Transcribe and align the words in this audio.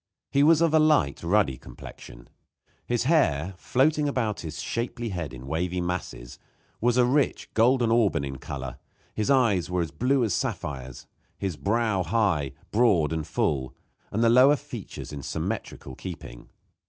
He 0.31 0.41
was 0.41 0.61
of 0.61 0.73
a 0.73 0.79
light, 0.79 1.21
ruddy 1.21 1.59
complexion; 1.59 2.27
his 2.87 3.03
hair, 3.03 3.53
floating 3.55 4.09
about 4.09 4.39
his 4.39 4.59
shapely 4.59 5.09
head 5.09 5.31
in 5.31 5.45
wavy 5.45 5.79
masses, 5.79 6.39
was 6.79 6.97
a 6.97 7.05
rich, 7.05 7.53
golden 7.53 7.91
auburn 7.91 8.23
in 8.23 8.39
color; 8.39 8.79
his 9.13 9.29
eyes 9.29 9.69
were 9.69 9.85
blue 9.85 10.23
as 10.23 10.33
sapphires; 10.33 11.05
his 11.37 11.55
brow 11.55 12.01
high, 12.01 12.53
broad 12.71 13.13
and 13.13 13.27
full, 13.27 13.75
with 14.11 14.21
the 14.21 14.29
lower 14.31 14.55
features 14.55 15.13
in 15.13 15.21
symmetrical 15.21 15.93
keeping. 15.93 16.49